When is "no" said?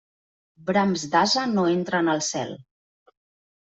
1.53-1.69